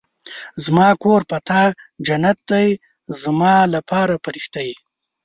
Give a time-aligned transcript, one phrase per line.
[0.65, 1.61] زما کور په تا
[2.07, 2.67] جنت دی،
[3.21, 4.75] زما لپاره فرښته ېې